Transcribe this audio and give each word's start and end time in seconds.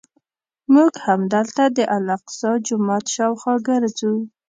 موږ 0.73 0.91
همدلته 1.05 1.63
د 1.77 1.79
الاقصی 1.95 2.51
جومات 2.67 3.05
شاوخوا 3.15 3.53
ګرځو. 3.69 4.13